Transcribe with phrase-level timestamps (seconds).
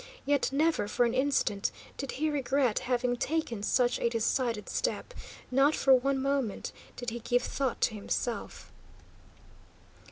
[0.25, 5.13] Yet never for an instant did he regret having taken such a decided step;
[5.51, 8.71] not for one moment did he give thought to himself.